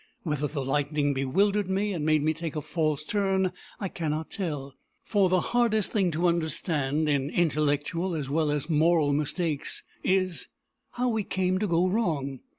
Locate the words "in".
7.07-7.29